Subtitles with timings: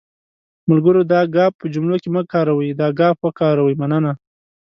[0.69, 4.11] ملګرو دا گ په جملو کې مه کاروٸ، دا ګ وکاروٸ.مننه